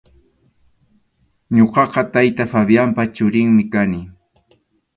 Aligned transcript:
Ñuqaqa 1.57 2.01
tayta 2.13 2.43
Fabianpa 2.53 3.01
churinmi 3.15 3.63
kani. 3.73 3.99